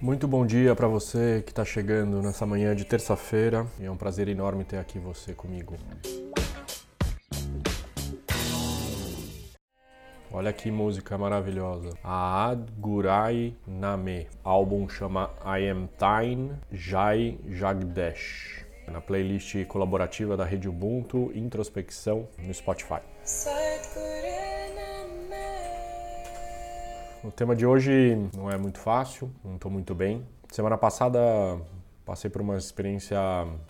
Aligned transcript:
Muito 0.00 0.28
bom 0.28 0.46
dia 0.46 0.76
para 0.76 0.86
você 0.86 1.42
que 1.44 1.50
está 1.50 1.64
chegando 1.64 2.22
nessa 2.22 2.46
manhã 2.46 2.72
de 2.74 2.84
terça-feira. 2.84 3.66
É 3.80 3.90
um 3.90 3.96
prazer 3.96 4.28
enorme 4.28 4.62
ter 4.62 4.78
aqui 4.78 4.96
você 4.96 5.34
comigo. 5.34 5.74
Olha 10.30 10.52
que 10.52 10.70
música 10.70 11.18
maravilhosa. 11.18 11.98
Aad 12.04 12.70
Gurai 12.78 13.56
Name. 13.66 14.28
Álbum 14.44 14.88
chama 14.88 15.34
I 15.44 15.68
Am 15.68 15.88
Thine 15.98 16.52
Jai 16.70 17.36
Jagdesh. 17.48 18.64
Na 18.86 19.00
playlist 19.00 19.64
colaborativa 19.66 20.36
da 20.36 20.44
Rede 20.44 20.68
Ubuntu, 20.68 21.32
Introspecção, 21.34 22.28
no 22.38 22.54
Spotify. 22.54 23.00
O 27.24 27.32
tema 27.32 27.56
de 27.56 27.66
hoje 27.66 28.16
não 28.36 28.48
é 28.48 28.56
muito 28.56 28.78
fácil, 28.78 29.30
não 29.44 29.56
estou 29.56 29.70
muito 29.70 29.92
bem. 29.92 30.24
Semana 30.50 30.78
passada 30.78 31.18
passei 32.04 32.30
por 32.30 32.40
uma 32.40 32.56
experiência 32.56 33.18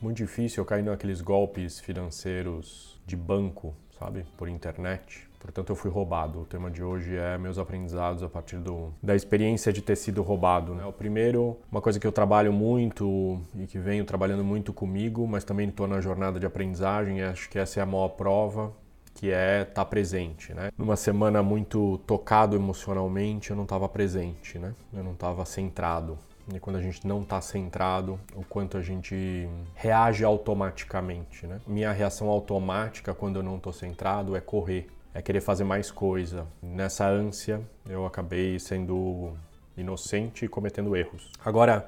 muito 0.00 0.16
difícil, 0.16 0.62
eu 0.62 0.66
caí 0.66 0.82
naqueles 0.82 1.20
golpes 1.20 1.78
financeiros 1.78 3.00
de 3.06 3.16
banco, 3.16 3.72
sabe, 3.98 4.26
por 4.36 4.48
internet. 4.48 5.28
Portanto, 5.38 5.70
eu 5.70 5.76
fui 5.76 5.88
roubado. 5.88 6.40
O 6.40 6.44
tema 6.44 6.68
de 6.68 6.82
hoje 6.82 7.16
é 7.16 7.38
meus 7.38 7.56
aprendizados 7.56 8.24
a 8.24 8.28
partir 8.28 8.56
do, 8.56 8.92
da 9.00 9.14
experiência 9.14 9.72
de 9.72 9.80
ter 9.80 9.94
sido 9.94 10.22
roubado. 10.22 10.74
Né? 10.74 10.84
O 10.84 10.92
primeiro, 10.92 11.56
uma 11.70 11.80
coisa 11.80 12.00
que 12.00 12.06
eu 12.06 12.10
trabalho 12.10 12.52
muito 12.52 13.40
e 13.54 13.64
que 13.64 13.78
venho 13.78 14.04
trabalhando 14.04 14.42
muito 14.42 14.72
comigo, 14.72 15.24
mas 15.24 15.44
também 15.44 15.68
estou 15.68 15.86
na 15.86 16.00
jornada 16.00 16.40
de 16.40 16.46
aprendizagem, 16.46 17.22
acho 17.22 17.48
que 17.48 17.60
essa 17.60 17.78
é 17.78 17.82
a 17.82 17.86
maior 17.86 18.08
prova, 18.08 18.72
que 19.16 19.32
é 19.32 19.62
estar 19.62 19.72
tá 19.72 19.84
presente, 19.84 20.52
né? 20.52 20.70
Numa 20.76 20.94
semana 20.94 21.42
muito 21.42 21.98
tocado 22.06 22.54
emocionalmente, 22.54 23.50
eu 23.50 23.56
não 23.56 23.64
estava 23.64 23.88
presente, 23.88 24.58
né? 24.58 24.74
Eu 24.92 25.02
não 25.02 25.12
estava 25.12 25.44
centrado. 25.46 26.18
E 26.54 26.60
quando 26.60 26.76
a 26.76 26.82
gente 26.82 27.04
não 27.06 27.22
está 27.22 27.40
centrado, 27.40 28.20
o 28.34 28.44
quanto 28.44 28.76
a 28.76 28.82
gente 28.82 29.48
reage 29.74 30.22
automaticamente, 30.22 31.46
né? 31.46 31.58
Minha 31.66 31.90
reação 31.92 32.28
automática 32.28 33.14
quando 33.14 33.36
eu 33.36 33.42
não 33.42 33.56
estou 33.56 33.72
centrado 33.72 34.36
é 34.36 34.40
correr, 34.40 34.86
é 35.14 35.22
querer 35.22 35.40
fazer 35.40 35.64
mais 35.64 35.90
coisa. 35.90 36.46
Nessa 36.62 37.08
ânsia, 37.08 37.62
eu 37.88 38.04
acabei 38.04 38.58
sendo 38.58 39.32
inocente 39.78 40.44
e 40.44 40.48
cometendo 40.48 40.94
erros. 40.94 41.32
Agora, 41.42 41.86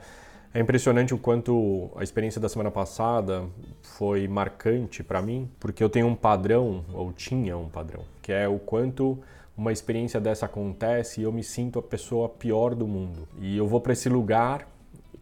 é 0.58 0.60
impressionante 0.60 1.14
o 1.14 1.18
quanto 1.18 1.88
a 1.94 2.02
experiência 2.02 2.40
da 2.40 2.48
semana 2.48 2.68
passada 2.68 3.44
foi 3.80 4.26
marcante 4.26 5.04
para 5.04 5.22
mim, 5.22 5.48
porque 5.60 5.84
eu 5.84 5.88
tenho 5.88 6.08
um 6.08 6.16
padrão, 6.16 6.84
ou 6.92 7.12
tinha 7.12 7.56
um 7.56 7.68
padrão, 7.68 8.02
que 8.20 8.32
é 8.32 8.48
o 8.48 8.58
quanto 8.58 9.16
uma 9.56 9.70
experiência 9.70 10.20
dessa 10.20 10.46
acontece 10.46 11.20
e 11.20 11.22
eu 11.22 11.30
me 11.30 11.44
sinto 11.44 11.78
a 11.78 11.82
pessoa 11.82 12.28
pior 12.28 12.74
do 12.74 12.88
mundo. 12.88 13.28
E 13.40 13.56
eu 13.56 13.68
vou 13.68 13.80
para 13.80 13.92
esse 13.92 14.08
lugar 14.08 14.66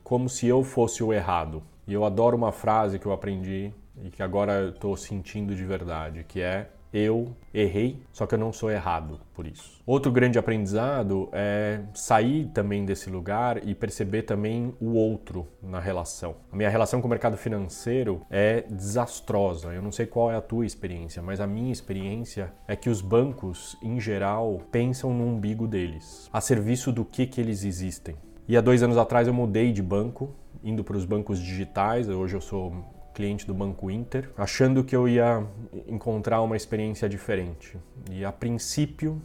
como 0.03 0.27
se 0.27 0.47
eu 0.47 0.65
fosse 0.65 1.03
o 1.03 1.13
errado. 1.13 1.63
E 1.87 1.93
eu 1.93 2.07
adoro 2.07 2.35
uma 2.35 2.51
frase 2.51 2.99
que 2.99 3.05
eu 3.05 3.13
aprendi 3.13 3.71
e 4.03 4.09
que 4.09 4.23
agora 4.23 4.55
eu 4.55 4.71
estou 4.71 4.97
sentindo 4.97 5.55
de 5.55 5.65
verdade, 5.67 6.25
que 6.27 6.41
é 6.41 6.71
eu 6.93 7.35
errei, 7.53 8.03
só 8.13 8.27
que 8.27 8.35
eu 8.35 8.39
não 8.39 8.53
sou 8.53 8.71
errado 8.71 9.21
por 9.35 9.47
isso. 9.47 9.83
Outro 9.87 10.11
grande 10.11 10.39
aprendizado 10.39 11.29
é 11.33 11.81
sair 11.95 12.47
também 12.55 12.85
desse 12.85 13.11
lugar 13.11 13.67
e 13.67 13.75
perceber 13.75 14.23
também 14.23 14.75
o 14.81 14.95
outro 14.95 15.47
na 15.63 15.79
relação. 15.79 16.37
A 16.51 16.57
minha 16.57 16.71
relação 16.71 17.01
com 17.01 17.07
o 17.07 17.11
mercado 17.11 17.37
financeiro 17.37 18.23
é 18.31 18.63
desastrosa. 18.69 19.73
Eu 19.73 19.83
não 19.83 19.93
sei 19.93 20.07
qual 20.07 20.31
é 20.31 20.37
a 20.37 20.41
tua 20.41 20.67
experiência, 20.67 21.23
mas 21.23 21.41
a 21.41 21.47
minha 21.47 21.73
experiência 21.73 22.53
é 22.67 22.75
que 22.75 22.91
os 22.91 23.01
bancos, 23.01 23.77
em 23.83 24.01
geral, 24.01 24.61
pensam 24.71 25.13
no 25.13 25.27
umbigo 25.27 25.67
deles, 25.67 26.29
a 26.33 26.41
serviço 26.41 26.93
do 26.93 27.05
que, 27.05 27.27
que 27.27 27.41
eles 27.41 27.65
existem. 27.65 28.17
E 28.49 28.57
há 28.57 28.61
dois 28.61 28.83
anos 28.83 28.97
atrás 28.97 29.27
eu 29.27 29.35
mudei 29.35 29.73
de 29.73 29.83
banco, 29.83 30.31
indo 30.63 30.85
para 30.85 30.97
os 30.97 31.05
bancos 31.05 31.41
digitais. 31.41 32.09
Hoje 32.09 32.37
eu 32.37 32.41
sou 32.41 32.73
cliente 33.17 33.47
do 33.47 33.55
Banco 33.55 33.91
Inter, 33.91 34.29
achando 34.37 34.85
que 34.85 34.95
eu 34.95 35.09
ia 35.09 35.43
encontrar 35.89 36.43
uma 36.43 36.55
experiência 36.55 37.09
diferente. 37.09 37.79
E 38.11 38.23
a 38.27 38.31
princípio 38.31 39.23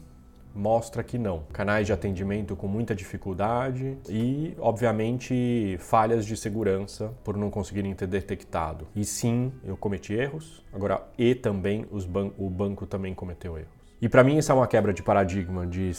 mostra 0.55 1.03
que 1.03 1.17
não. 1.17 1.43
Canais 1.51 1.87
de 1.87 1.91
atendimento 1.91 2.55
com 2.55 2.67
muita 2.67 2.95
dificuldade 2.95 3.97
e, 4.07 4.55
obviamente, 4.59 5.75
falhas 5.79 6.25
de 6.25 6.37
segurança 6.37 7.13
por 7.21 7.35
não 7.35 7.49
conseguirem 7.49 7.93
ter 7.93 8.07
detectado. 8.07 8.87
E 8.95 9.03
sim, 9.03 9.51
eu 9.65 9.75
cometi 9.75 10.13
erros. 10.13 10.63
Agora, 10.71 11.03
e 11.17 11.35
também 11.35 11.85
ban 12.07 12.31
o 12.37 12.49
banco 12.49 12.85
também 12.85 13.13
cometeu 13.13 13.57
erros. 13.57 13.81
E 14.01 14.07
para 14.07 14.23
mim 14.23 14.37
isso 14.37 14.53
é 14.53 14.55
uma 14.55 14.67
quebra 14.67 14.93
de 14.93 15.03
paradigma 15.03 15.67
de 15.67 15.91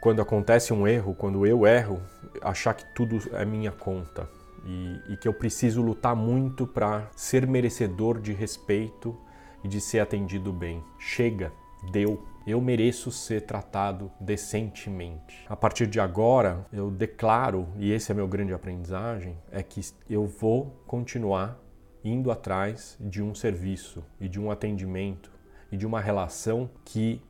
quando 0.00 0.20
acontece 0.20 0.72
um 0.72 0.86
erro, 0.86 1.14
quando 1.14 1.46
eu 1.46 1.64
erro, 1.64 2.02
achar 2.42 2.74
que 2.74 2.84
tudo 2.92 3.18
é 3.32 3.44
minha 3.44 3.70
conta 3.70 4.28
e, 4.66 5.12
e 5.12 5.16
que 5.16 5.28
eu 5.28 5.32
preciso 5.32 5.80
lutar 5.80 6.16
muito 6.16 6.66
para 6.66 7.08
ser 7.14 7.46
merecedor 7.46 8.20
de 8.20 8.32
respeito 8.32 9.16
e 9.62 9.68
de 9.68 9.80
ser 9.80 10.00
atendido 10.00 10.52
bem. 10.52 10.82
Chega, 10.98 11.52
deu. 11.90 12.26
Eu 12.46 12.60
mereço 12.60 13.10
ser 13.10 13.42
tratado 13.42 14.10
decentemente. 14.20 15.44
A 15.48 15.56
partir 15.56 15.86
de 15.86 15.98
agora, 15.98 16.66
eu 16.72 16.90
declaro, 16.90 17.68
e 17.76 17.92
esse 17.92 18.12
é 18.12 18.14
meu 18.14 18.28
grande 18.28 18.52
aprendizagem, 18.52 19.36
é 19.50 19.62
que 19.62 19.80
eu 20.08 20.26
vou 20.26 20.76
continuar 20.86 21.60
indo 22.04 22.30
atrás 22.30 22.96
de 23.00 23.20
um 23.20 23.34
serviço 23.34 24.04
e 24.20 24.28
de 24.28 24.40
um 24.40 24.50
atendimento 24.50 25.32
e 25.72 25.76
de 25.76 25.84
uma 25.84 26.00
relação 26.00 26.70
que 26.84 27.20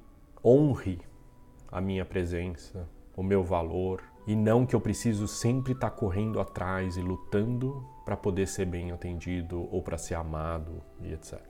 honre 0.44 1.00
a 1.72 1.80
minha 1.80 2.04
presença, 2.04 2.86
o 3.16 3.22
meu 3.22 3.42
valor, 3.42 4.03
e 4.26 4.34
não 4.34 4.66
que 4.66 4.75
eu 4.75 4.81
preciso 4.81 5.28
sempre 5.28 5.72
estar 5.72 5.91
tá 5.91 5.97
correndo 5.97 6.41
atrás 6.41 6.97
e 6.97 7.00
lutando 7.00 7.84
para 8.04 8.16
poder 8.16 8.48
ser 8.48 8.66
bem 8.66 8.91
atendido 8.91 9.69
ou 9.70 9.82
para 9.82 9.97
ser 9.97 10.14
amado 10.14 10.82
e 11.00 11.12
etc. 11.12 11.41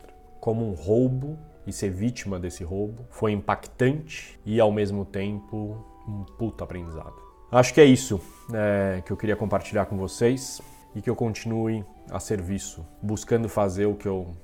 Como 0.41 0.69
um 0.69 0.75
roubo 0.75 1.39
e 1.67 1.73
ser 1.73 1.91
vítima 1.91 2.39
desse 2.39 2.63
roubo 2.63 3.07
foi 3.11 3.33
impactante 3.33 4.39
e 4.45 4.61
ao 4.61 4.71
mesmo 4.71 5.05
tempo 5.05 5.85
um 6.07 6.25
puta 6.39 6.65
aprendizado. 6.65 7.17
Acho 7.51 7.73
que 7.73 7.81
é 7.81 7.85
isso 7.85 8.21
é, 8.53 9.03
que 9.05 9.11
eu 9.11 9.17
queria 9.17 9.37
compartilhar 9.37 9.87
com 9.87 9.97
vocês 9.97 10.61
e 10.95 11.01
que 11.01 11.09
eu 11.09 11.17
continue 11.17 11.85
a 12.11 12.21
serviço, 12.21 12.87
buscando 13.03 13.49
fazer 13.49 13.87
o 13.87 13.95
que 13.95 14.07
eu 14.07 14.37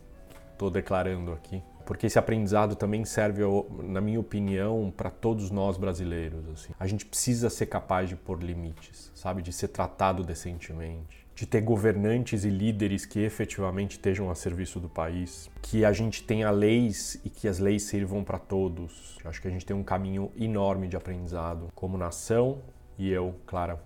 estou 0.52 0.70
declarando 0.70 1.32
aqui 1.32 1.62
porque 1.92 2.06
esse 2.06 2.18
aprendizado 2.18 2.74
também 2.74 3.04
serve, 3.04 3.42
na 3.82 4.00
minha 4.00 4.18
opinião, 4.18 4.90
para 4.96 5.10
todos 5.10 5.50
nós 5.50 5.76
brasileiros. 5.76 6.48
Assim. 6.48 6.72
A 6.80 6.86
gente 6.86 7.04
precisa 7.04 7.50
ser 7.50 7.66
capaz 7.66 8.08
de 8.08 8.16
pôr 8.16 8.42
limites, 8.42 9.12
sabe, 9.14 9.42
de 9.42 9.52
ser 9.52 9.68
tratado 9.68 10.24
decentemente, 10.24 11.26
de 11.34 11.44
ter 11.44 11.60
governantes 11.60 12.46
e 12.46 12.48
líderes 12.48 13.04
que 13.04 13.20
efetivamente 13.20 13.92
estejam 13.92 14.30
a 14.30 14.34
serviço 14.34 14.80
do 14.80 14.88
país, 14.88 15.50
que 15.60 15.84
a 15.84 15.92
gente 15.92 16.22
tenha 16.22 16.50
leis 16.50 17.20
e 17.26 17.28
que 17.28 17.46
as 17.46 17.58
leis 17.58 17.82
sirvam 17.82 18.24
para 18.24 18.38
todos. 18.38 19.18
Eu 19.22 19.28
acho 19.28 19.42
que 19.42 19.48
a 19.48 19.50
gente 19.50 19.66
tem 19.66 19.76
um 19.76 19.84
caminho 19.84 20.32
enorme 20.34 20.88
de 20.88 20.96
aprendizado 20.96 21.68
como 21.74 21.98
nação 21.98 22.62
e 22.96 23.12
eu, 23.12 23.34
claro, 23.44 23.78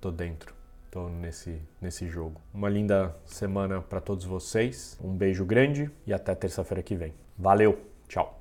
tô 0.00 0.10
dentro. 0.10 0.52
Tô 0.94 1.08
nesse, 1.08 1.60
nesse 1.80 2.06
jogo. 2.06 2.40
Uma 2.54 2.68
linda 2.68 3.16
semana 3.26 3.82
para 3.82 4.00
todos 4.00 4.24
vocês. 4.24 4.96
Um 5.02 5.12
beijo 5.12 5.44
grande 5.44 5.90
e 6.06 6.14
até 6.14 6.36
terça-feira 6.36 6.84
que 6.84 6.94
vem. 6.94 7.12
Valeu, 7.36 7.76
tchau. 8.06 8.40